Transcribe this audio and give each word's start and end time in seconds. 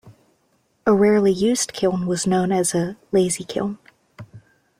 A 0.87 0.93
rarely 0.95 1.31
used 1.31 1.73
kiln 1.73 2.07
was 2.07 2.25
known 2.25 2.51
as 2.51 2.73
a 2.73 2.97
"lazy 3.11 3.43
kiln". 3.43 3.77